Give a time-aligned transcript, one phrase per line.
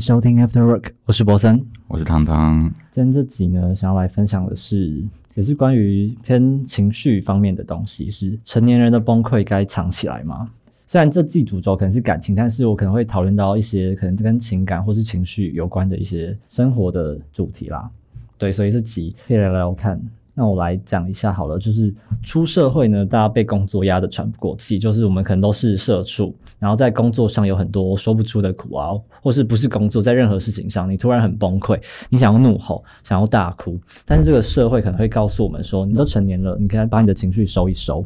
[0.00, 2.72] 收听 After Work，我是博森，我是汤汤。
[2.90, 10.50] 今天这集呢，想要来分享的是，也是关于偏情绪方面的东西，是成年人的崩溃该藏起来吗？
[10.88, 17.90] 虽然这季主轴可能是感情，但是我可能会讨论到一些可能跟情感或是情绪有关的一些生活的主题啦。
[18.38, 20.00] 对，所以这集可以来聊聊看。
[20.40, 38.02] 那我来讲一下好了，就是出社会呢，大家被工作压得喘不过气，就是我们可能都是社畜，然后在工作上有很多说不出的苦熬，或是不是工作，在任何事情上，你突然很崩溃，你想要怒吼，想要大哭，但是这个社会可能会告诉我们说，你都成年了，你可以把你的情绪收一收，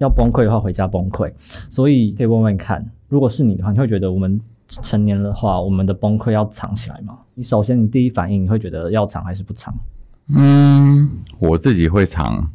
[0.00, 1.32] 要崩溃的话回家崩溃。
[1.70, 7.18] 所以可以问问看，如果是你的话，你会觉得我们成年的话，我们的崩溃要藏起来吗？
[7.32, 9.74] 你首先你第一反应你会觉得要藏还是不藏？
[10.28, 12.50] 嗯，我自己会藏，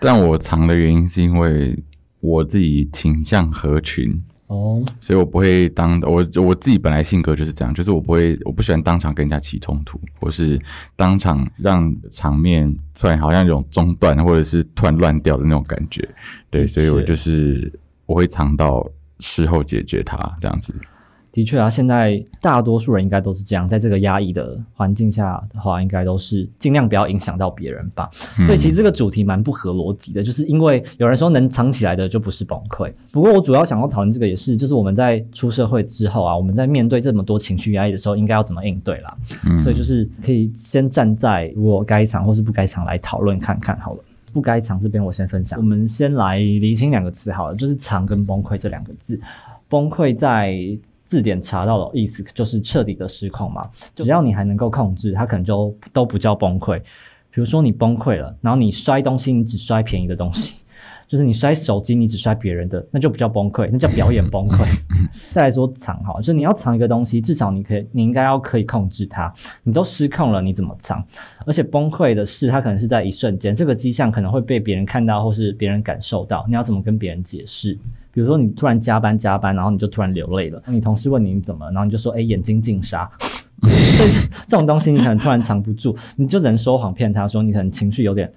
[0.00, 1.82] 但我藏的原因是因为
[2.20, 10.60] 我自己倾向合群哦，所以我不会当我我自己本来性格就是这样，就是我不会我不喜欢当场跟人家起冲突，或是
[10.96, 16.06] 当场让场面突然好像有种中断，或者是突然乱掉的那种感觉，
[16.50, 17.72] 对，所以我就是
[18.06, 18.84] 我会藏到
[19.20, 20.74] 事后解决它这样子。
[21.32, 28.08] 的确啊，现在大多数人应该都是这样，在这个压抑的环境下的话，应该都是尽量不要影响到别人吧。
[28.44, 32.92] 所以其实这个主题蛮不合逻辑的，就是因为有人说能藏起来的就不是崩溃。
[33.12, 39.16] 不过我主要想要讨论这个也是，就是我们在出社会之后啊，我们在面对这么多情绪压抑的时候，应该要怎么应对啦。
[39.62, 44.00] 所以就是可以先站在如果该藏或是不该藏来讨论看看好了。
[44.32, 49.20] 不该藏这边我先分享，我们先来厘清两个词好了，就是藏跟崩溃这两个字。
[49.68, 50.56] 崩溃在
[51.10, 56.78] 字典查到的意思就是彻底的失控嘛，只要你还能够控制，它可能就都不叫崩溃。
[57.32, 60.58] 比如说你崩溃了，然后你摔东西，你只摔便宜的东西，
[61.08, 64.64] 就是你摔手机，你只摔别人的，那就不叫崩溃，那叫表演崩溃。
[65.34, 69.32] 再来说藏哈，就你要藏一个东西，至少你可以，你应该要可以控制它。
[69.64, 71.04] 你都失控了，你怎么藏？
[71.44, 77.76] 而且崩溃的事，它可能是在一瞬间，这个迹象可能会被别人看到，或是别人感受到，你要怎么跟别人解释？
[78.12, 80.62] 比如说你突然加班加班，然后你就突然流泪了。
[80.66, 83.10] 你同事问你怎么，然后你就说哎眼睛进沙。
[83.60, 84.10] 所以
[84.48, 88.30] 这种东西你可能突然藏不住，你就只能说谎骗他说你可能情绪有点，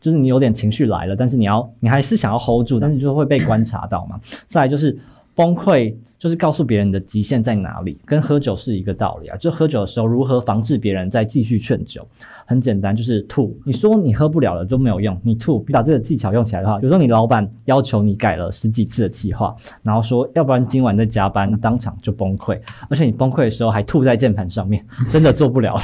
[0.00, 4.18] 就是你有点情绪来了，但是你要你还是想要 hold 住，但是你就会被观察到嘛。
[4.46, 4.96] 再来就是
[5.34, 5.94] 崩溃。
[6.18, 9.36] 就是告诉别人的极限在哪里，跟喝酒是一个道理啊。
[9.36, 12.06] 就喝酒的时候，如何防止别人再继续劝酒？
[12.44, 13.56] 很简单，就是吐。
[13.64, 15.64] 你说你喝不了了都没有用，你吐。
[15.68, 22.58] 你把这个技巧用起来的话，比如说你老板要求你改了十几次的计划，然后说要不然今晚再加班，当场就崩溃。
[22.90, 25.76] 而且你崩溃的时候还吐在键盘上面，真的做不了。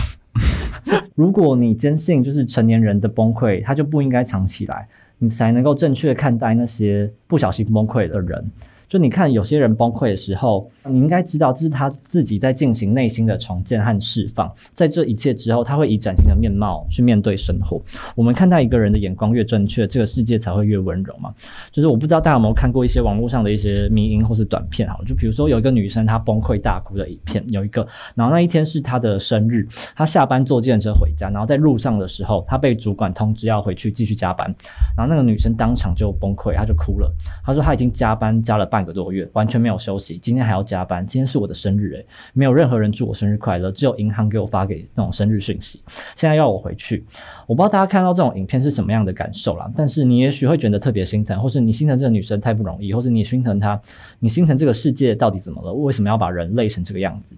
[1.15, 8.51] 如果你坚信就是成年人的崩溃，他就不应该藏起来，你才能够正确看待那些不小心崩溃的人。
[8.89, 14.53] 就你看，有些人崩溃的时候，你应该知道这是他自己在进行内心的重建和释放。
[14.73, 17.81] 在这一切之后，他会以崭新的面貌去面对生活。
[18.15, 21.33] 我们看待一个人的眼光越正确，这个世界才会越温柔嘛。
[21.73, 29.67] 就是我不知道大家有没有看过一些网络上的一些迷音或是短片，好，就比如说有一个女生她崩溃大哭的影片，有一个，然后那一天是她的生日，
[29.97, 34.55] 她下班坐电车回家，然后在路上的时候，她被主管通知要回去继续加班，
[34.97, 37.13] 然后那个女生当场就崩溃，她就哭了，
[37.45, 38.85] 她说她已经加班加了半。
[38.85, 41.07] 个多月完全没有休息，今天还要加班。
[41.07, 45.81] 今天是我的生日，诶，没有任何人祝我生日快乐，只有银行给我发给那种生日讯息。
[46.15, 47.03] 现在要我回去，
[47.47, 49.71] 我不知道大家看到这种影片是什么样的感受啦。
[49.75, 53.81] 但是你也许会觉得特别心疼，或是你心疼这个女生太不容易，或是你心疼她，
[54.19, 55.73] 你心疼这个世界到底怎么了？
[55.73, 57.35] 为什么要把人累成这个样子？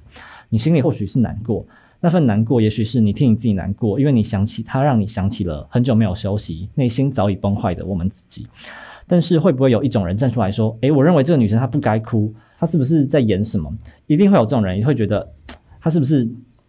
[0.48, 1.64] 你心里或许是难过，
[2.00, 8.48] 那份难过也许是你替你自己难过，因为你想起他，让你想起了很久没有休息，内心早已崩坏的我们自己。
[9.06, 13.72] 但是会不会有一种人站出来说：“诶，我认为这个女生她不该哭，她是不是在演什么？”
[14.06, 15.28] 一定会有这种人，会觉得
[15.80, 16.28] 她是不是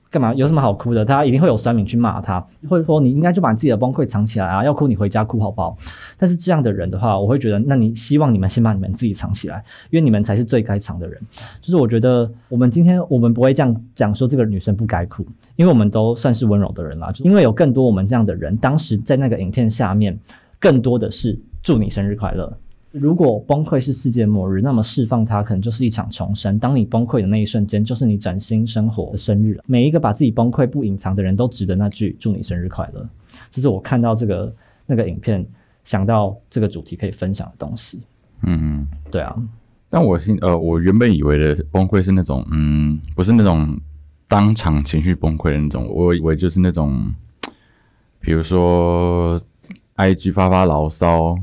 [0.10, 0.34] 干嘛？
[0.34, 1.04] 有什么好哭的？
[1.04, 2.40] 他一定会有酸民去骂她，
[2.70, 4.64] 或者说你应该就把自己的崩溃藏起来啊！
[4.64, 5.76] 要哭你回家哭好不好？
[6.18, 11.20] 但是这样的人的话，我会觉得，那你希望你们先把你们自己藏起来，因为你们才是最该藏的人。
[11.62, 15.26] 就是我觉得我们今天我们不会这样讲说这个女生不该哭，
[15.58, 17.12] 因为我们都算是温柔的人啦。
[17.24, 20.18] 因为有更多我们这样的人，当时在那个影片下面，
[20.60, 21.38] 更多的是。
[21.68, 22.58] 祝你生日快乐！
[22.92, 26.58] 如果崩溃是世界末日，那么释放它可能就是一场重生。
[26.58, 29.60] 当你崩溃的那一瞬间，就是你崭新生活的生日。
[29.66, 33.06] 每一个把自己崩溃不隐藏的人都值得那句“祝你生日快乐”。
[33.52, 34.56] 这是我看到这个
[34.86, 35.46] 那个影片
[35.84, 38.00] 想到这个主题可以分享的东西。
[38.44, 39.36] 嗯，对啊。
[39.90, 43.78] 但我心呃，我原本以为的崩溃是那种嗯，不是那种
[44.26, 45.86] 当场情绪崩溃的那种。
[45.94, 47.14] 我以为就是那种，
[48.22, 49.42] 比如说
[49.98, 51.38] IG 发发牢骚。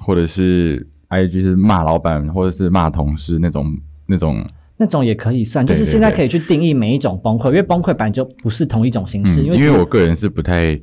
[0.00, 3.76] 或者是 I G 是骂老板，或者是骂同事那种
[4.06, 4.44] 那种
[4.76, 9.42] 那种也可以算，就是现在可以去定义每一种崩溃，因为崩溃本来就不是同一种形式。
[9.42, 10.80] 因为因为我个人是不太，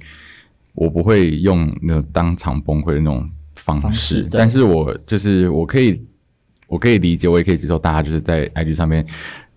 [0.75, 5.99] 我不会用那种当场崩溃的那种方式，但是我就是我可以，
[6.67, 9.05] 我可以理解，我也可以接受大家就是在 IG 上面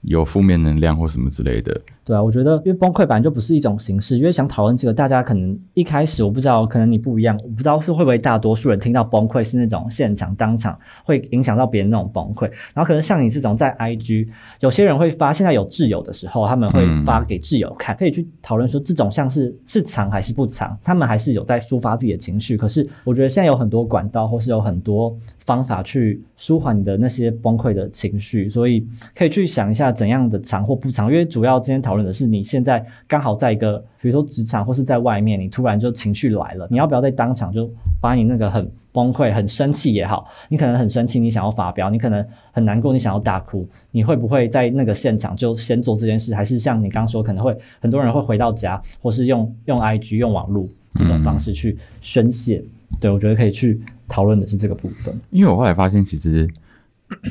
[0.03, 1.79] 有负面能量或什么之类的。
[2.11, 14.27] 对啊，我觉得因为崩溃本来就不是一种形式，因为想讨论这个，大家可能一开始我不知道，可能你不一样，我不知道是会不会大多数人听到崩溃是那种现场当场会影响到别人那种崩溃，然后可能像你这种在 IG，
[14.59, 22.57] 有些人会发，现在有挚友的时候，他们会发给挚友看，可以去讨论说这种像是是藏还是不藏，他们还是有在抒发自己的情绪。
[22.57, 28.85] 可是我觉得现在有很多管道或是有很多方法去舒缓你的那些崩溃的情绪，所以
[29.15, 32.00] 可以去想一下怎样的藏或不藏，因为主要今天讨论。
[32.05, 37.71] 的是你现在刚好在一个，比如说职场或是在外面，你突然就情绪来了，你要不要在当场就
[38.01, 46.35] 把你那个很崩溃、很生气也好，你可能很生气，你想要发飙，你可能很难过，你想要大哭，你会不会在那个现场就先做这件事？
[46.35, 52.63] 还是像你刚刚说，可能会很多人会回到家，或是用用 IG、用网络这种方式去宣泄？
[52.99, 55.15] 对我觉得可以去讨论的是这个部分。
[55.31, 56.49] 因为我后来发现，其实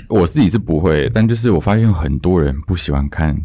[0.07, 3.37] 我自己是不会，但就是我发现很多人不喜欢看。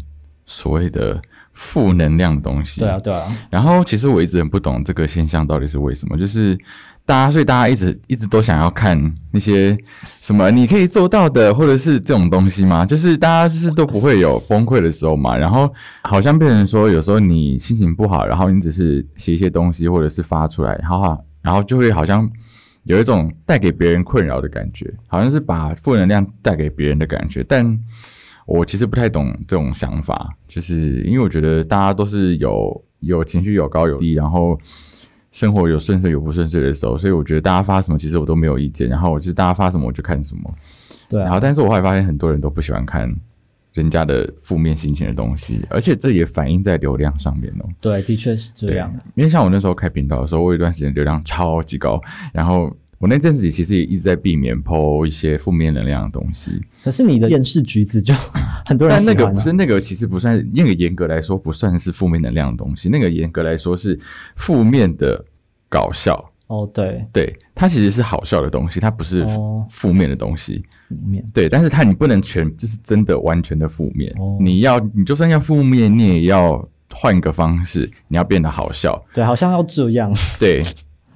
[0.45, 1.19] 所谓的
[1.53, 3.27] 负能量的东西，对啊，对啊。
[3.49, 6.57] 然后其实我一直很不懂这个现象到底是为什么，就是
[7.05, 8.99] 大家，所以大家一直一直都想要看
[9.31, 9.77] 那些
[10.21, 12.85] 什么你可以做到的，或者是这种东西吗？
[12.85, 15.37] 就是大家就是都不会有崩溃的时候嘛。
[15.37, 15.71] 然后
[16.03, 22.29] 好像变成说，有时候你心情不好，然后你只是写一些东西，或者是发出来，然后然后就会好像
[22.83, 27.79] 有一种带给别人困扰的感觉，好像是把负能量带给别人的感觉，但。
[28.45, 34.55] 我其实不太懂这种想法，就是因为我觉得大家都是有有情绪有高有低，然后
[35.31, 40.53] 生活有顺遂有不顺遂的时候，所以我觉得大家发什么其实我都没有意见，然后我就是大家发什么我就看什么，
[41.09, 41.19] 对。
[41.21, 43.11] 然后但是我后来发现很多人都不喜欢看
[43.73, 47.67] 人家的负面心情的东西，而且这也反映在流量上面哦。
[47.81, 48.93] 对，的确是这样。
[49.15, 51.99] 因为像我那时候开频道的时候，我有一段时间流量超级高，
[52.31, 52.71] 然后。
[52.97, 56.61] 我那阵子其实也一直在避免抛一些负面能量的东西。
[56.83, 58.13] 可是你的厌世橘子就
[58.65, 62.87] 很多人但那个不是那个，其实不算那个严格来说不算是负面能量的东西。
[62.89, 63.99] 那个严格来说是
[64.35, 65.23] 负面的
[65.67, 66.31] 搞笑。
[66.47, 69.25] 哦，对，对，它其实是好笑的东西，它不是
[69.67, 70.63] 负面的东西。
[70.87, 74.13] 负面对，但是它你不能全就是真的完全的负面。
[74.39, 76.63] 你要你就算要负面，你也要
[76.93, 79.03] 换个方式，你要变得好笑。
[79.11, 80.13] 对，好像要这样。
[80.39, 80.63] 对。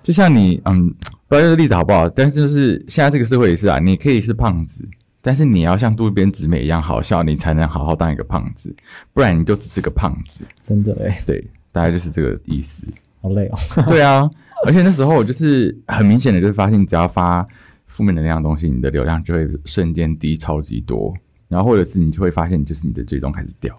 [0.02, 0.90] 就像你，嗯，
[1.28, 4.88] 不知道这个例子好不好，但是就是现在这个社会也是啊，你可以是胖子，
[5.22, 8.74] 但是你要像渡边直美一样好笑，你才能好好当一个胖子，
[9.14, 10.46] 不然你就只是个胖子。
[10.66, 12.88] 真的哎，对，大概就是这个意思。
[13.22, 13.58] 好累哦。
[13.88, 14.30] 对啊，
[14.66, 17.46] 而且那时候我就是很明显的，就是发现只要发
[17.88, 21.14] 负面能量的东西，你的流量就会瞬间低超级多，
[21.48, 23.78] 然后或者是你就会发现，就是你的追踪开始掉。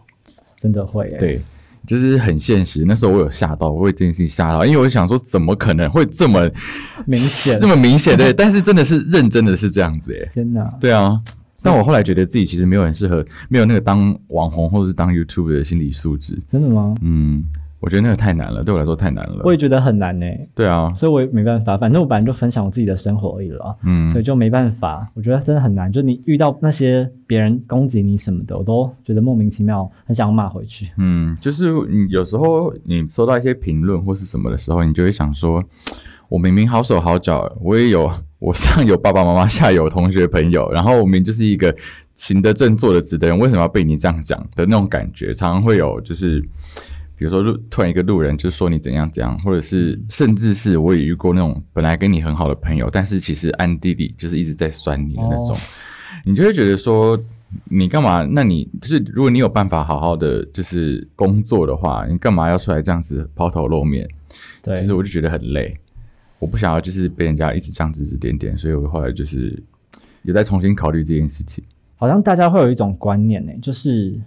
[0.60, 1.40] 真的会，对。
[1.86, 6.48] 就是很现实，那时候我有吓到，我为这件事情吓到，因为我想说，怎么可能会这么
[7.06, 8.32] 明显，这么明显对？
[8.32, 10.62] 但是真的是认真的是这样子，哎，天哪！
[10.80, 11.20] 对啊，
[11.62, 16.94] 但我后来觉得自己其实没有很适合，没有那个当网红或者是当 YouTube 的心理素质，真的吗？
[17.02, 17.44] 嗯。
[17.80, 19.40] 我觉得那个太难了，对我来说太难了。
[19.42, 20.26] 我也觉得很难呢。
[20.54, 21.78] 对啊，所以我也没办法。
[21.78, 25.10] 反正我本来就分享我自己的生活而已了，嗯，所以就没办法。
[25.14, 30.90] 我觉得真的很难，就你遇到那些别人攻击你什么的，我都觉得莫名其妙，很想要骂回去。
[30.98, 35.64] 嗯，就是你有时候你收到一些评论或是什么的时候，你就会想说，
[36.28, 41.74] 我明明好手好脚，我也有 我上有爸爸妈妈，下有同学朋友，然后我明明就是一个
[42.14, 46.46] 行得正坐得直的人，为什么要被你这样讲的那种感觉，常常会有就是。
[47.20, 55.54] 比如说路突然一个路人就说你怎样怎样，或者是甚至是我也遇过那种本来跟你很好的朋友，但是其实暗地里就是一直在酸你的那种，
[56.24, 57.20] 你就会觉得说
[57.64, 58.24] 你干嘛？
[58.24, 64.08] 那你就是如果你有办法好好的就是工作的话，你干嘛要出来这样子抛头露面？
[64.62, 65.76] 对，其实我就觉得很累，
[66.38, 69.62] 我不想要就是被人家一直这样指指点点，所以我后来就是
[70.22, 71.62] 也在重新考虑这件事情。
[71.96, 74.18] 好像大家会有一种观念呢，就是。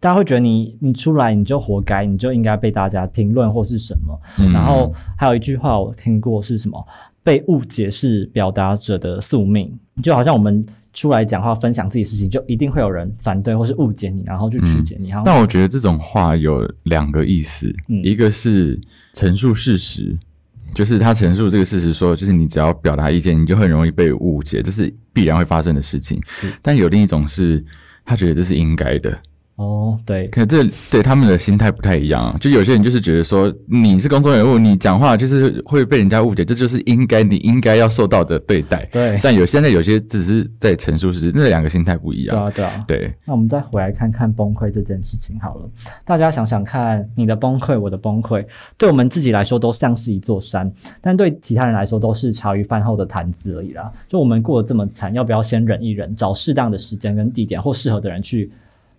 [0.00, 4.18] 大家会觉得你你出来你就活该，你就应该被大家评论或是什么。
[4.52, 6.84] 然后还有一句话我听过是什么？
[7.22, 9.70] 被误解是表达者的宿命，
[10.02, 10.64] 就好像我们
[10.94, 15.12] 出来讲话分享自己事情，就一定会有人反对或是误解你，然后去曲解你。
[15.22, 17.70] 但我觉得这种话有两个意思，
[18.02, 18.80] 一个是
[19.12, 20.18] 陈述事实，
[20.72, 26.18] 就是他陈述这个事实，说就是你只要表达意见，你就很容易被误解，这是必然会发生的事情。
[26.62, 27.62] 但有另一种是
[28.06, 29.16] 他觉得这是应该的。
[29.60, 32.34] 哦，对，可这对他们的心态不太一样。
[32.40, 38.88] 就有些人就是觉得说，你是公众人物，你讲话就是会被人家误解，这就是应该你应该要受到的对待。
[38.90, 42.34] 对，但有现在有些只是在陈述事实，那两个心态不一样。
[42.34, 43.14] 对啊，对啊，对。
[43.26, 45.68] 那我们再回来看看崩溃这件事情好了。
[46.06, 48.42] 大家想想看，你的崩溃，我的崩溃，
[48.78, 53.92] 对我们自己来说都像是一座山，但对其他人来说都是茶余饭后的谈资而已啦。
[54.08, 58.50] 就我们过得这么惨，要不要先忍一忍，找适当的时间跟地点或适合的人去？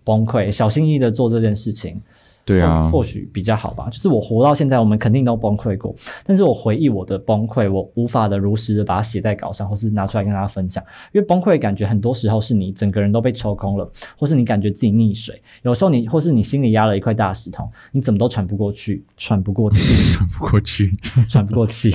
[0.03, 2.01] 崩溃，小心翼翼的做这件事情，
[2.43, 3.87] 对啊，或许比较好吧。
[3.91, 5.93] 就是我活到现在，我们肯定都崩溃过，
[6.25, 10.83] 但是我回忆我的崩溃，我无法的如实的把它写在稿上，或是拿出来跟大家分享。
[11.11, 19.79] 因为崩溃感觉很多时候是你整个人都被抽空了，或是你感觉自己溺水，有时候你或是你心里压了一块大石头，你怎么都喘不过去，喘不过气，
[20.11, 20.97] 喘不过去，
[21.29, 21.93] 喘不过气。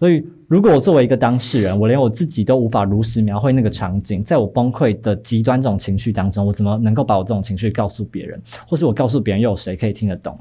[0.00, 10.38] 所以，如果我作为一个当事人，我连我自己都无法如实描绘那个场景，在我崩溃的极端这种情绪当中，我怎么能够把我这种情绪告诉别人，或是我告诉别人又有谁可以听得懂？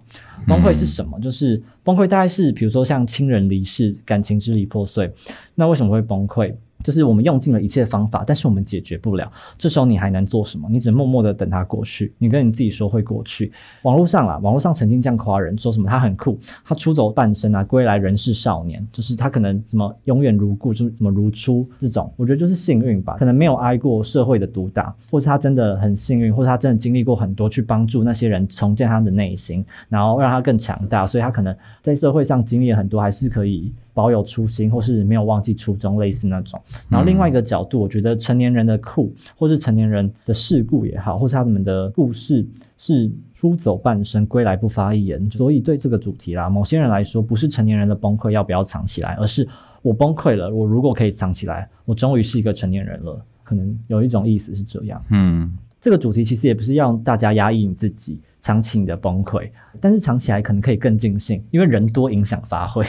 [0.47, 1.19] 崩溃是什么？
[1.19, 5.11] 就是崩溃大概是，比如说像亲人离世、感情支离破碎，
[5.55, 6.55] 那为什么会崩溃？
[6.83, 9.29] 就是我们用尽了一切方法，但是我们解决不了。
[9.57, 10.67] 这时候你还能做什么？
[10.71, 12.13] 你只能默默的等它过去。
[12.17, 13.51] 你跟你自己说会过去。
[13.81, 18.85] 网络上啊，网络上曾经这样夸人，说什么他很酷，他出走半生啊，归来仍是少年。
[18.93, 22.11] 就是他可能什么永远如故，就是什么如初这种。
[22.15, 31.05] 我觉得就是幸运吧，可能没有挨过社会的毒打，或者他真的很幸运，或者他真的经历过很多，去帮助那些人重建他的内心，然后让他更强大。
[31.05, 33.73] 所以他可能在社会上经历了很多，还是可以。
[33.99, 36.57] 保有初心，或是没有忘记初衷，类似那种。
[36.87, 45.29] 然后另外一个角度，我觉得成年人的酷，或是成年人的事故也好，或是他们的故事是出走半生，归来不发一言。
[45.31, 49.45] 所以对这个主题啦，某些人来说，不是成年人的崩溃要不要藏起来，而是
[49.81, 53.21] 我崩溃了，我如果可以藏起来，我终于是一个成年人了。
[53.43, 55.03] 可能有一种意思是这样。
[55.09, 55.51] 嗯，
[55.81, 58.17] 这个主题其实也不是让大家压抑你自己。
[58.41, 59.51] 藏起你的崩溃，
[59.81, 62.85] 但是藏起来可能可以更尽兴，因为人多影响发挥。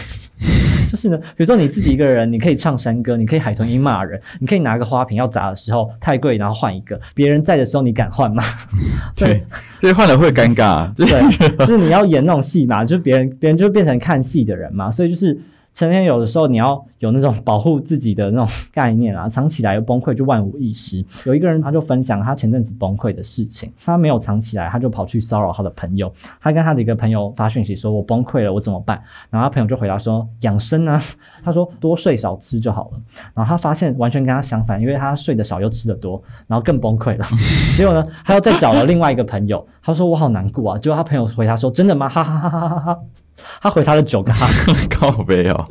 [0.90, 7.00] 就是呢，比如说你自己一个人，你可以唱山歌，你可以海豚音骂人，你可以拿个花瓶要砸的时候太贵，然后换一个。
[7.14, 8.42] 别人在的时候，你敢换吗？
[9.14, 9.44] 对，
[9.80, 10.92] 所以换了会尴尬。
[10.94, 11.06] 对，
[11.64, 15.38] 就是你要演那种戏嘛，就是别人别人就变成看戏的人嘛，所以就是。
[15.72, 21.04] 成天有的时候你要有那种保护自己的那种概念啊，藏起来又崩溃就万无一失。
[21.24, 26.12] 有一个人他就分享他前阵子崩溃的事情，他没有藏起来，他就跑去骚扰他的朋友。
[26.40, 29.00] 他跟他的一个朋友发讯息说：“我崩溃了，我怎么办？”
[29.30, 31.00] 然后他朋友就回答说：“养生啊。”
[31.42, 33.00] 他说：“多睡少吃就好了。”
[33.32, 37.24] 然后他发现完全跟他相反，因为他睡得少又吃得多，然后更崩溃了。
[37.76, 42.98] 结果呢，他又再找了另外一个朋友，他说：“我好难过啊。”结果他朋友回答说：“真的吗？”哈哈哈哈哈哈。
[43.60, 44.46] 他回他的九个哈，
[44.90, 45.64] 靠背哦，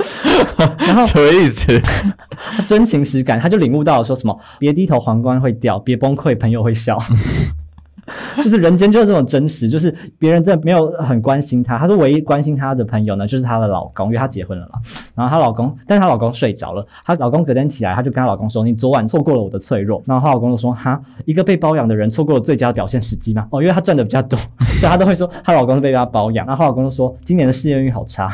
[0.80, 1.80] 然后什么意思？
[2.66, 6.98] 真情实感，他就领悟到了，说什么别低头皇冠会掉，别崩溃朋友会笑。
[8.38, 14.80] 就是人间就是这种真实，就是别人真的没有很关心她，她说唯一关心她的朋友呢，就是她的老公，因为她结婚了嘛。
[15.16, 26.46] 然后她老公，但是她老公睡着了，她老公隔天起来，她就跟她老公说：“你昨晚错过了我的脆弱。”然后她老公就说：“哈，一个被包养的人错过了最佳表现时机吗？”哦，因为她赚的比较多，所以她都会说她老公是被她包养。
[26.46, 28.30] 然后她老公就说：“今年的事业运好差。”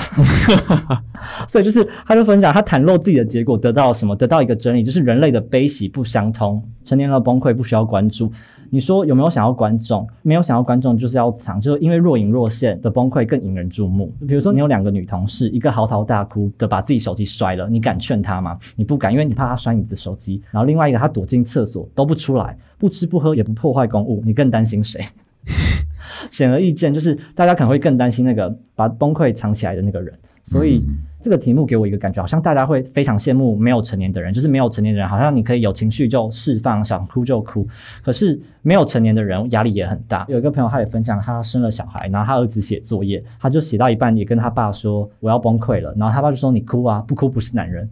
[1.47, 4.15] 所以就是她就分享她袒露自己的结果得到了什么？
[4.15, 6.61] 得到一个真理，就是人类的悲喜不相通。
[6.85, 8.31] 成年了崩溃不需要关注，
[8.69, 10.07] 你说有没有想要观众？
[10.21, 14.13] 没有想要观众就是要藏，就是因为若隐若现的崩溃更引人注目。
[14.27, 18.57] 比如说你有两个女同事，一个嚎啕大哭的把自己手机摔了，你敢劝她吗？
[18.75, 20.41] 你不敢，因为你怕她摔你的手机。
[20.51, 25.03] 然后另外一个她躲进厕所都不出来，不吃不喝也不破坏公物，你更担心谁？
[26.29, 30.13] 显而易见，就是大家可能会更担心那个把崩溃藏起来的那个人，
[30.45, 30.83] 所以。
[31.25, 37.67] 这个题目给我一个感觉，好像大家会非常羡慕没有成年的人，就是没有成年的人，好像你可以有情绪就释放，想哭就哭。
[38.03, 40.23] 可是没有成年的人压力也很大。
[40.29, 47.89] 有一个朋友他也分享，他生了小孩，然后他儿子写作业，他就写到一半也跟他爸说我要崩溃了，然后他爸就说你哭啊，不哭不是男人。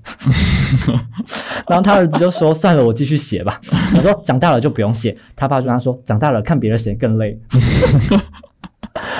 [1.67, 3.60] 然后他儿子就说算了，我继续写吧。
[3.98, 5.17] 我说长大了就不用写。
[5.36, 7.36] 他爸就跟他说长大了看别人写更累。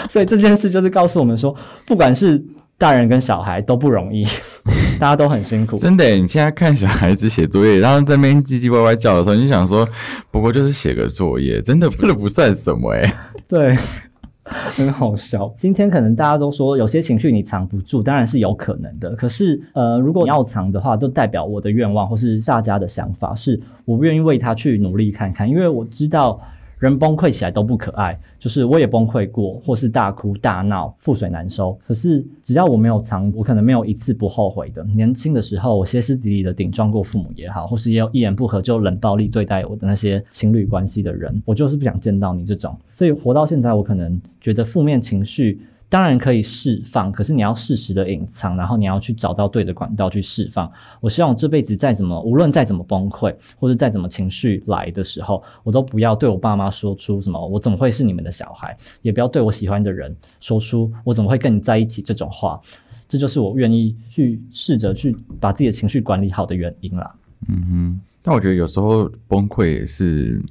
[0.08, 1.56] 所以这件事就是告诉我们说，
[1.88, 2.40] 不管是。
[2.78, 4.26] 大人跟小孩都不容易，
[5.00, 5.78] 大家都很辛苦。
[5.78, 9.88] 真的，你现在看小孩子写作业，然后在那边唧唧歪歪叫的时候，你就想说，
[10.32, 13.16] 不过就是写个作业，真的不是不算什么哎。
[13.48, 13.76] 对，
[14.44, 15.54] 很好笑。
[15.58, 19.12] 今天可能大家都说有些情绪你藏不住，当然是有可能的。
[19.16, 26.42] 可是，呃，如果你要藏的话，就代表我的愿望或是大家的想法，是我不愿意为他去努力看看，因为我知道。
[26.84, 31.80] 人崩溃起来都不可爱，就是我也崩溃过，或是大哭大闹、覆水难收。
[31.88, 34.84] 可是只要我没有藏，我可能没有一次不后悔的。
[34.94, 42.78] 年轻的时候，我歇斯底里的顶撞过父母也好，或是也有一言不合就冷暴力对待我的那些情侣关系的人，我就是不想见到你这种。
[42.90, 45.62] 所以活到现在，我可能觉得负面情绪。
[45.94, 50.68] 当然可以释放，可是你要适时的隐藏，然后你要去找到对的管道去释放。
[51.00, 62.60] 我希望我这辈子再怎么，无论再怎么崩溃，或者再怎么情绪来的时候，我都不要对我爸妈说出什么“我怎么会是你们的小孩”，也不要对我喜欢的人说出“我怎么会跟你在一起”这种话。
[63.08, 67.16] 这就是我愿意去试着去把自己的情绪管理好的原因啦。
[67.50, 70.42] 嗯哼，但我觉得有时候崩溃也是。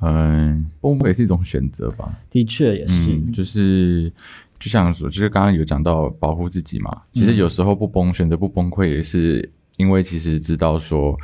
[0.00, 2.12] 嗯，崩溃是一种选择吧？
[2.30, 4.12] 的确也是，就是
[4.58, 7.02] 就像说，就是刚刚有讲到保护自己嘛。
[7.12, 11.18] 其实有时候不崩，选择不崩溃，也是因为其实知道说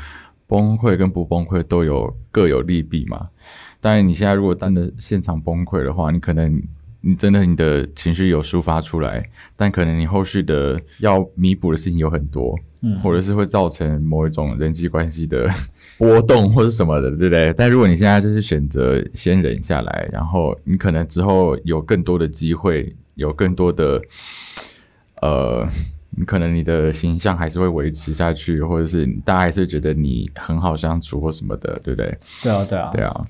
[0.47, 3.29] 崩溃跟不崩溃都有各有利弊嘛。
[3.81, 6.63] 当然，你现在如果真的现场崩溃的话，你可能。
[7.05, 15.49] 你真的你的情绪有抒发出来，但可能你后续的要弥补的事情有很多，嗯，或者是会造成某一种人际关系的
[15.99, 17.53] 波动或者什么的，对不对？
[17.55, 24.03] 但如果你现在就是选择先忍下来，然后你可能之后有更多的机会，有更多的，
[25.21, 25.67] 呃，
[26.11, 32.19] 你可能你的形象还是会维持下去，或者是大家还是觉得你很好相处或什么的，对不对？
[32.43, 33.21] 对啊，对啊，对啊。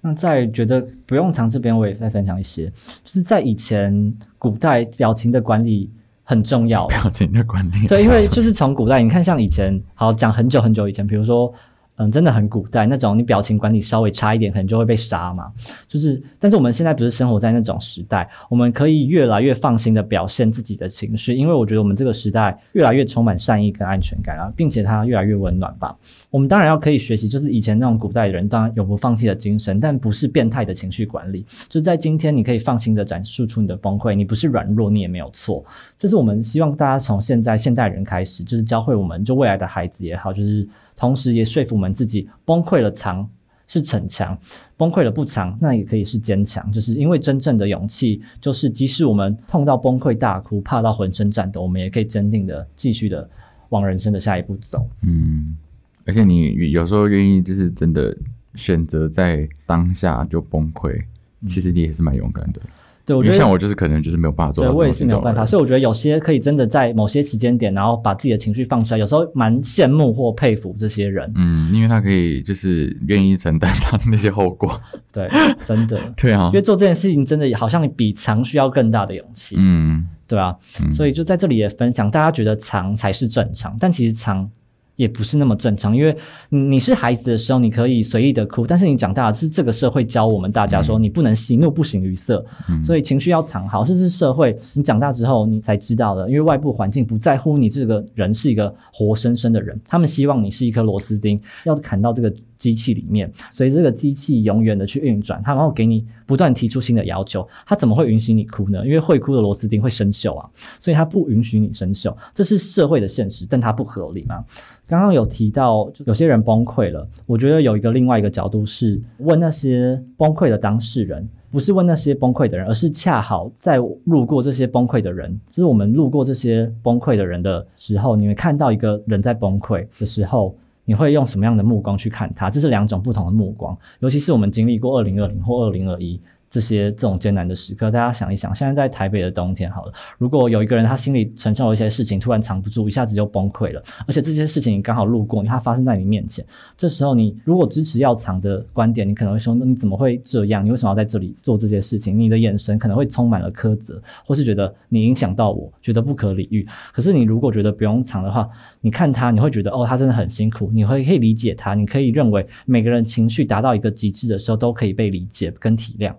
[0.00, 2.66] 那在觉得不用藏这边，我也再分享一些，
[3.04, 5.90] 就是在以前古代表情的管理
[6.24, 6.86] 很重要。
[6.90, 11.54] 表情的管理，对，因为就是从古代，你看像以前，好讲很久很久以前，比如说。
[11.96, 15.52] 嗯，真的很古代那种，你表情管理稍微差一点，可能就会被杀嘛。
[15.86, 25.96] 就是，但是我们现在不是生活在那种时代，我们可以越来越放心的表现自己的情绪，因为我觉得我们这个时代越来越充满善意跟安全感啊，并且它越来越温暖吧。
[26.30, 31.46] 我们当然要可以学习，就是以前那种古代人当然永不放弃的精神，但不是变态的情绪管理。
[31.68, 35.64] 就在今天，你可以放心的展示出你的崩溃，你不是软弱，你也没有错。
[35.96, 40.68] 就是我们希望大家从现在现代人开始，就是教会我们，就未来的孩子也好，就是。
[40.96, 43.28] 同时也说服我们自己，崩溃了藏
[43.66, 44.38] 是逞强，
[44.76, 46.70] 崩溃了不藏那也可以是坚强。
[46.70, 53.28] 就是因为真正的勇气，就是即使我们痛到崩溃大哭，怕到浑身颤抖，我们也可以坚定的继续的
[53.70, 54.86] 往人生的下一步走。
[55.02, 55.56] 嗯，
[56.04, 58.16] 而且你有时候愿意就是真的
[58.54, 61.02] 选择在当下就崩溃，
[61.46, 62.60] 其实你也是蛮勇敢的。
[63.06, 64.70] 对，我觉得像我就是可能就是没有办法做到。
[64.70, 71.30] 对我也是没有办法，所以我觉得有些可以真的在某些时间点，然后把自己的情绪放出来，有时候蛮羡慕或佩服这些人。
[71.36, 74.80] 嗯，因为他可以就是愿意承担他那些后果。
[75.12, 75.28] 对，
[75.64, 76.00] 真的。
[76.16, 79.56] 对啊，因为做这件事情真的好像比藏需要更大的勇气。
[79.58, 80.56] 嗯，对啊。
[80.92, 84.50] 所以就在这里也分享，大家觉得藏才是正常，但其实藏。
[84.96, 86.16] 也不是那么正常，因为
[86.48, 92.44] 你是孩子的时候，你可以随意的哭，但是你长大是这个社会教我们大家说，你不能喜怒不形于色，
[92.84, 93.84] 所以情绪要藏好。
[93.84, 102.32] 这是社会，你长大之后你才知道的，因为外部环境不在乎你这个人是一个活生生的人，他们希望你是一颗螺丝钉，要砍到这个。
[102.58, 108.84] 机器里面，所以这个机器永远的去运转，它然后给你不断提出新的要求，它怎么会允许你哭呢？
[108.84, 110.48] 因为会哭的螺丝钉会生锈啊，
[110.80, 114.44] 所以它不允许你生锈，这是社会的现实，但它不合理嘛。
[114.88, 130.54] 刚刚有提到，有些人崩溃了，我觉得有一个另外一个角度是问那些崩溃的当事人，不是问那些崩溃的人，而是恰好在路过这些崩溃的人，就是我们路过这些崩溃的人的时候，你会看到一个人在崩溃的时候。
[130.84, 132.50] 你会用什么样的目光去看它？
[132.50, 136.20] 这是两种不同的目光，尤其是我们经历过二零二零或二零二一。
[136.54, 150.64] 这些这种艰难的时刻，大家想一想，现在在台北的冬天，好了，如果有一个人他心里承受一些事情，突然藏不住，一下子就崩溃了，而且这些事情你刚好路过，它发生在你面前，这时候你如果支持要藏的观点，你可能会说，那你怎么会这样？
[150.64, 152.16] 你为什么要在这里做这些事情？
[152.16, 156.64] 你的眼神可能会充满了苛责，或是觉得你影响到我，觉得不可理喻。
[156.92, 158.48] 可是你如果觉得不用藏的话，
[158.80, 166.14] 你看他，你会觉得哦，他真的很辛苦，你会可以理解他，你可以认为每个人情绪达到一个极致的时候，都可以被理解跟体谅。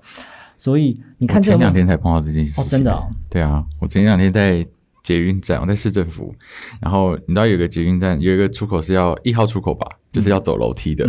[0.66, 4.66] 所以你看，前两天才碰到这件事情，真的，对啊，我前两天在
[5.04, 6.34] 捷运站，我在市政府，
[6.82, 11.08] 然后你知道有个捷运站有一个出口是要一号出口吧，就是要走楼梯的，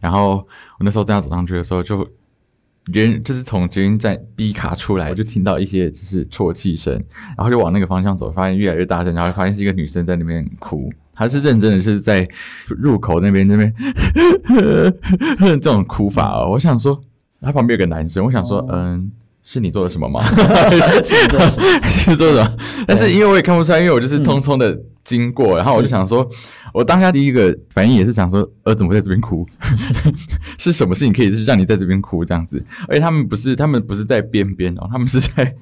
[0.00, 0.38] 然后
[0.80, 2.04] 我那时候正要走上去的时候，就
[2.86, 6.92] 人就是从捷运站 B 卡出来，我就听到一些就是啜泣声，
[7.36, 12.28] 然后就往那个方向走，发现越来越大声，然后发现是一个女生在那边哭，她是认真的，是在
[12.76, 13.72] 入口那边那边
[15.38, 17.00] 这种哭法哦，我想说。
[17.46, 19.10] 他旁边有个男生，我想说，嗯，
[19.44, 20.20] 是你做了什么吗？
[21.86, 22.56] 是做什么？
[22.86, 26.28] 但是因为我也看不出来，因为我就是匆匆的经过，然后我就想说，
[26.74, 29.46] 我当下第一个反应也是想说，呃，怎么在这边哭？
[30.58, 32.60] 是什么事情可以是让你在这边哭这样子？
[32.88, 35.54] 而且他们不是，他们不是在边边哦，他们是在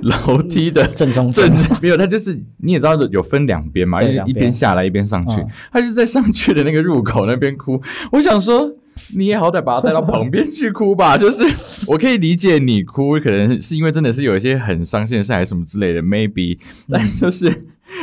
[0.00, 7.82] 楼梯的正中正，没有，他就是你也知道有分两边嘛，一一边下来一边上去，他就在上去的那个入口那边哭。
[8.12, 8.74] 我想说。
[9.16, 11.44] 你也好歹把他带到旁边去哭吧， 就是
[11.86, 16.58] 我可以理解你哭，可能是因为真的是有一些很伤心的事还是什么之类的，maybe，
[16.90, 17.46] 但就是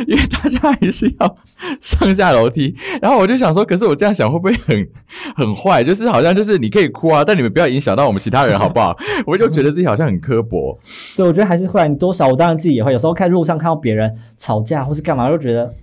[0.07, 1.37] 因为大家还是要
[1.79, 4.87] 上下楼梯，然后我就想说，可是我这样想会不会很
[5.35, 5.83] 很坏？
[5.83, 8.95] 就是好像就是你可以哭啊，但你们不要影响到我们其他人，好不好？
[9.25, 10.77] 我就觉得自己好像很刻薄。
[11.15, 15.73] 对，我觉得还是会，你多少我当然自己也会，有时候看路上看到别人吵架或是干嘛，就觉得。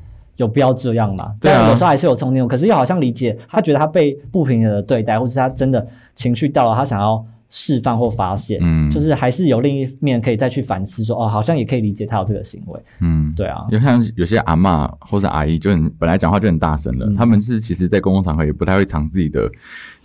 [0.43, 1.33] 有必要这样吗？
[1.41, 7.25] 对啊，有时候还是有冲动，可是又好像理解他觉得他被不平等的对待，或是他真的情绪到了，他想要
[7.55, 19.51] 释放或发泄，嗯，就是还是有另一面可以再去反思，说哦，好像也可以理解他有这个行为，嗯，对啊，就像有些阿妈或者阿姨就很本来讲话就很大声了，他们是其实在公共场合也不太会藏自己的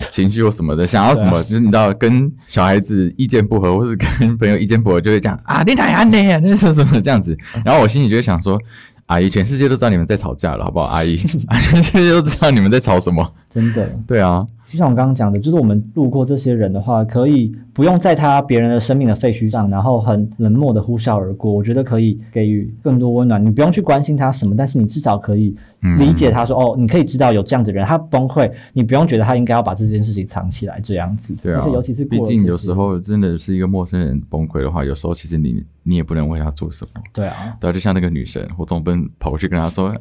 [0.10, 8.60] 情绪或什么的，想要什么就是你知道跟小孩子意见不合，或是跟朋友意见不合，就会讲啊你太安的，那什么什么这样子，然后我心里就会想说。
[9.08, 10.86] 阿姨，全世界都知道你们在吵架了，好不好？
[10.86, 13.26] 阿姨， 全世界都知道你们在吵什么？
[13.50, 13.89] 真的？
[14.06, 14.46] 对啊。
[14.70, 21.50] 就像我刚刚讲的，就是我们路过这些人的话，可以不用在他别人的生命的废墟上，然后很冷漠的呼啸而过。
[21.54, 23.41] 我觉得可以给予更多温暖。
[23.41, 25.56] 你不用去关心他什么，但是你至少可以
[25.98, 37.02] 理解他说：“哦，你可以知道有这样的人，他崩溃，你不用觉得他应该要把这件事情藏起来这样子。”对啊，而且尤其是毕竟有时候真的是一个陌生人崩溃的话，有时候其实你你也不能为他做什么。
[37.13, 39.95] 对啊，对啊，就像那个女生，我总不能跑过去跟她说：“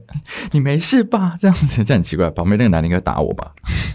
[0.50, 2.28] 你没事吧？”这样子，这很奇怪。
[2.30, 3.52] 旁边那个男的应该打我吧？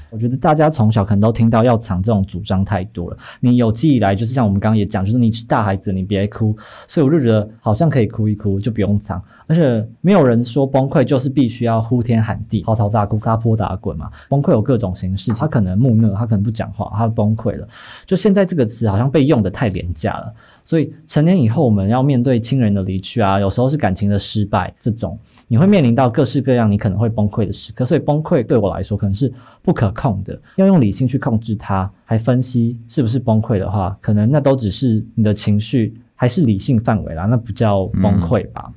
[0.09, 1.41] 我觉得大家从小可能都听。
[1.41, 6.55] 听到要藏这种主张太多了，你有记忆来就是像我们刚刚也讲，就是你是大孩子，你别哭，
[6.87, 14.11] 所以我就觉得好像可以哭一哭，就不用藏，而且没有人说崩溃就是必须要呼天喊地、嚎啕大哭、撒泼打滚嘛。
[14.29, 17.67] 崩溃有各种形式，他可能木讷，他可能不讲话，他崩溃了。
[18.05, 20.31] 就现在这个词好像被用的太廉价了，
[20.63, 25.17] 所以成年以后我们要面对亲人的离去啊，有时候是感情的失败，这种
[25.47, 31.31] 你会面临到各式各样你可能会崩溃的时刻，所以崩溃对我来说可能是不可控的，要用理性去控。
[31.31, 38.69] 控制它，还分析是不是崩溃的话，可能那都只是你的情绪，还是理性范围啦，那不叫崩溃吧。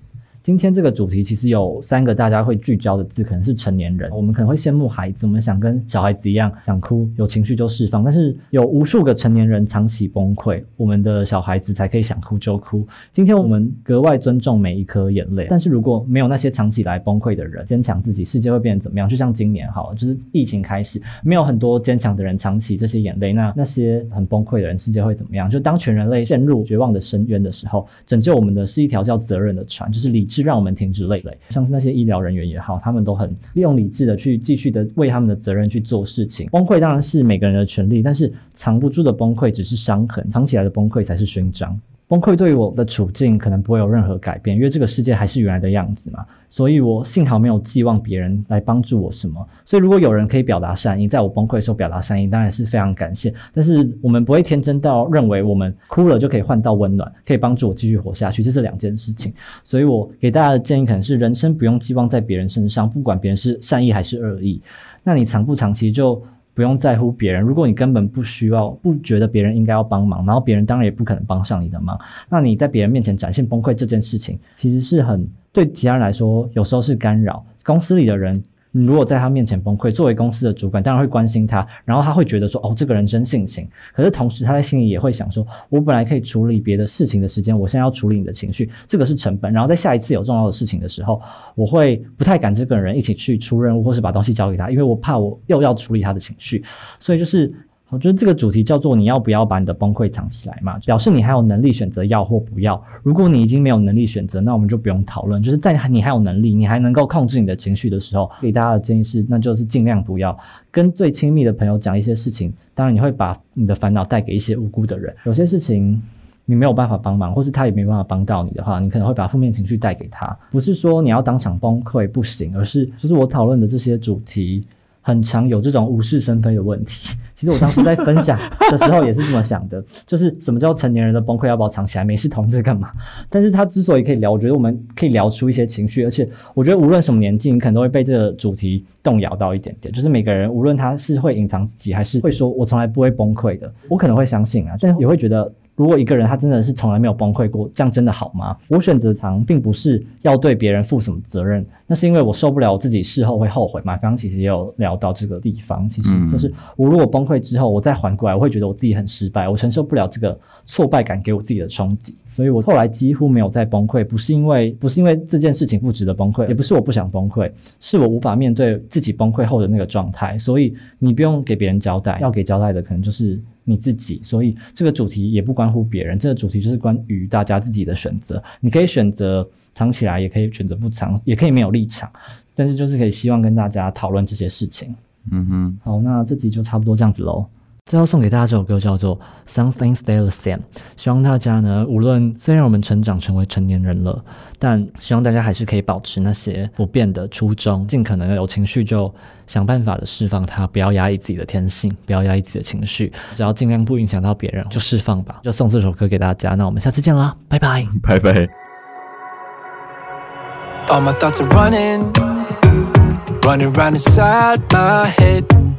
[0.44, 4.10] 今天这个主题其实有三个大家会聚焦的字，可能是成年人。
[4.12, 8.04] 我们可能会羡慕孩子，我们想跟小孩子一样，想哭有情绪就释放。
[8.04, 12.86] 但是有无数个成年人长期崩溃，我们的小孩子才可以想哭就哭。
[13.10, 19.08] 今天我们格外尊重每一颗眼泪，但是如果没有那些藏起来崩溃的人，坚强自己，世界会变得怎么样？
[19.08, 25.48] 就像今年好，就是疫情开始，没有很多坚强的人藏起这些眼泪，那那些很崩溃的人，世界会怎么样？
[25.48, 30.28] 就当全人类陷入绝望的深渊的时候，拯救我们的是一条叫责任的船，就是理。
[30.34, 36.48] 是让我们停止累累，像是那些医疗人员也好，他们都很利用理智的去继续的为他们的责任去做事情。
[36.50, 41.78] 崩溃当然是每个人的权利，但是藏不住的崩溃只是伤痕，藏起来的崩溃才是勋章。
[42.06, 46.24] 崩溃对于我的处境可能不会有任何改变，因为这个世界还是原来的样子嘛。
[46.50, 49.44] 所以我幸好没有寄望别人来帮助我什么。
[49.64, 53.32] 所以如果有人可以表达善意，在我崩溃的时候表达善意，当然是非常感谢。
[53.52, 59.32] 但是我们不会天真到认为我们哭了就可以换到温暖，可以帮助我继续活下去，这是两件事情。
[59.64, 64.60] 所以我给大家的建议可能是：人生不用寄望在别人身上，不管别人是善意还是恶意。
[65.02, 66.22] 那你长不长期就。
[66.54, 78.42] 不用在乎别人，如果你根本不需要，不觉得别人应该要帮忙，然后别人当然也不可能帮上你的忙，那你在别人面前展现崩溃这件事情，其实是很对其他人来说，有时候是干扰公司里的人。
[78.76, 83.68] 你如果在他面前崩溃，作为公司的主管，当然会关心他，然后他会觉得说，哦，这个人真性情。
[83.92, 89.52] 可是同时他在心里也会想说，我本来可以处理别的事情的时间，我现在要处理你的情绪，这个是成本。
[89.52, 91.22] 然后在下一次有重要的事情的时候，
[91.54, 96.64] 我会不太敢这个人一起去出任务，或是把东西交给他，因为我怕我又要处理他的情绪，
[96.98, 97.54] 所以就是。
[97.94, 102.82] 我觉得这个主题叫做“你要不要把你的崩溃藏起来”嘛，表示你还有能力选择要或不要。
[103.04, 105.40] 如果你已经没有能力选择，那我们就不用讨论。
[105.40, 110.36] 就是在你还有能力，你还能够控制你的情绪的时候，给大家的建议是，那就是尽量不要
[110.72, 112.52] 跟最亲密的朋友讲一些事情。
[112.74, 115.14] 当然，你会把你的烦恼带给一些无辜的人。
[115.24, 116.02] 有些事情
[116.46, 120.36] 你没有办法帮忙，或是他也没办法帮到你的话，你可能会把负面情绪带给他。
[120.50, 124.64] 不是说你要当场崩溃不行，而是就是我讨论的这些主题。
[125.06, 127.14] 很常有这种无事生非的问题。
[127.36, 128.38] 其实我当初在分享
[128.70, 132.04] 的时候也是这么想的， 就是什么叫成年人的崩溃要不要藏起来？
[132.04, 132.88] 没事同志干嘛？
[133.28, 139.92] 但是他之所以可以聊，我觉得我们可以聊出一些情绪，而且我觉得无论什么年纪，你可能都会被这个主题动摇到一点点。
[139.92, 145.52] 就是每个人，无论他是会隐藏自己，还是会说我从来不会崩溃的，我可能会相信啊，但也会觉得。
[145.76, 148.56] 如果一个人他真的是从来没有崩溃过，这样真的好吗？
[148.70, 153.96] 我选择糖，并不是要对别人负什么责任，那是因为我受不了我自己事后会后悔嘛。
[153.96, 162.16] 刚刚其实也有聊到这个地方，其实就是我如果崩溃之后，我再缓过来，我会觉得我自己很失败，我承受不了这个挫败感给我自己的冲击。
[162.28, 170.36] 所以我后来几乎没有再崩溃，不是因为不是因为这件事情不值得崩溃，也不是我不想崩溃，是我无法面对自己崩溃后的那个状态。
[170.36, 174.20] 所以你不用给别人交代，要给交代的可能就是你自己。
[174.22, 178.42] 所以这个主题也不关乎别人，这个主题就是关于大家自己的选择。
[178.60, 182.10] 你可以选择藏起来，也可以选择不藏，也可以没有立场，
[182.54, 184.94] 但是就是可以希望跟大家讨论这些事情。
[185.30, 187.46] 嗯哼，好，那这集就差不多这样子喽。
[187.90, 190.56] 最后送给大家这首歌叫做《Something Stay the Same》，
[190.96, 194.24] 希望大家呢，无论虽然我们成长成为成年人了，
[194.58, 199.14] 但希望大家还是可以保持那些不变的初衷，尽可能有情绪就
[199.46, 205.40] 想办法的释放它，不要压抑自己的天性，不要压抑自己的情绪，只要尽量不影响到别人就释放吧。
[205.42, 208.48] 就送这首歌给大家，那我们下次见啦，拜拜，拜拜。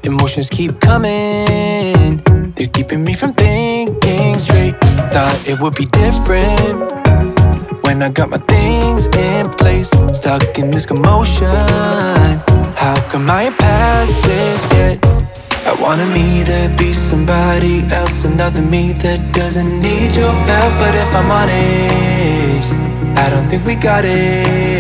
[0.04, 2.22] Emotions keep coming,
[2.56, 4.76] they're keeping me from thinking straight.
[5.12, 6.92] Thought it would be different
[7.84, 9.90] when I got my things in place.
[10.14, 11.48] Stuck in this commotion.
[12.76, 15.04] How come I ain't past this yet?
[15.66, 20.74] I wanted me to be somebody else, another me that doesn't need your help.
[20.78, 22.74] But if I'm honest,
[23.18, 24.75] I don't think we got it.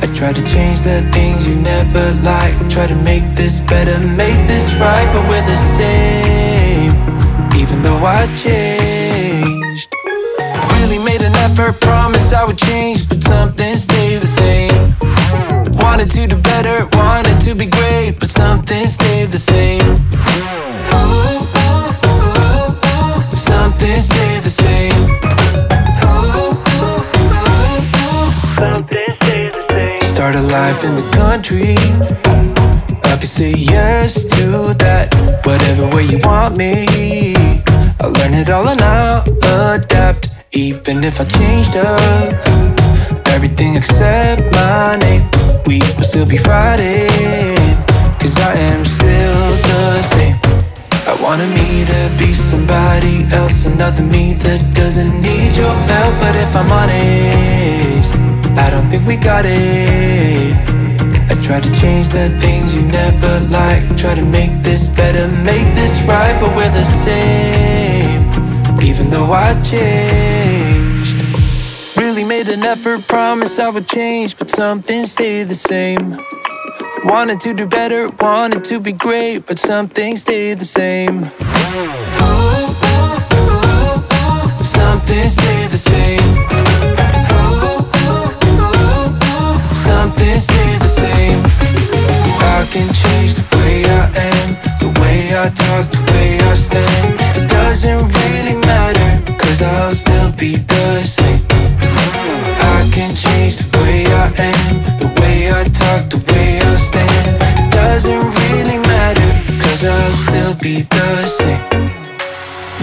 [0.00, 2.70] I try to change the things you never liked.
[2.70, 6.92] Try to make this better, make this right, but we're the same.
[7.60, 9.94] Even though I changed,
[10.74, 14.94] really made an effort, promised I would change, but something stayed the same.
[15.82, 19.96] Wanted to do better, wanted to be great, but something stayed the same.
[30.68, 31.76] Life in the country.
[33.10, 35.06] I can say yes to that.
[35.46, 36.74] Whatever way you want me.
[38.00, 39.22] I'll learn it all and I'll
[39.72, 40.28] adapt.
[40.52, 42.32] Even if I changed up
[43.34, 45.24] everything except my name,
[45.66, 47.08] we will still be Friday.
[48.20, 50.36] Cause I am still the same.
[51.10, 56.14] I wanted me to be somebody else, another me that doesn't need your help.
[56.20, 58.17] But if I'm honest,
[58.64, 60.52] I don't think we got it.
[61.30, 63.98] I try to change the things you never liked.
[63.98, 68.20] Try to make this better, make this right, but we're the same.
[68.82, 71.22] Even though I changed.
[71.96, 76.14] Really made an effort, promised I would change, but something stayed the same.
[77.04, 81.22] Wanted to do better, wanted to be great, but something stayed the same.
[84.58, 85.87] Something stayed the same.
[92.78, 94.48] Can change the way I am
[94.82, 97.10] The way I talk, the way I stand.
[97.38, 99.10] It doesn't really matter
[99.42, 101.40] Cause I'll still be the same.
[102.76, 107.30] I can change the way I am The way I talk, the way I stand.
[107.62, 109.30] It doesn't really matter
[109.62, 111.64] Cause I'll still be the same.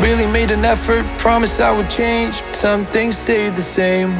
[0.03, 4.11] Really made an effort, promised I would change But some things stayed the same.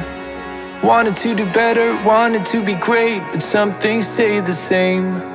[0.84, 5.35] Wanted to do better, wanted to be great, but some things stay the same.